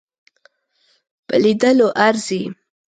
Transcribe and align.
په 1.27 1.35
لیدلو 1.43 1.87
ارزي. 2.07 2.41